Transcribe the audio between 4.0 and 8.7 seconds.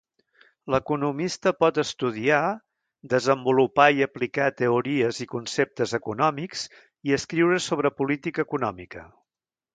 aplicar teories i conceptes econòmics i escriure sobre política